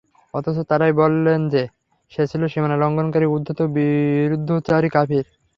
[0.33, 1.63] অথচ তারাই বলেন যে,
[2.11, 5.25] সে ছিল সীমালংঘনকারী, উদ্ধত ও বিরুদ্ধাচারী কাফির।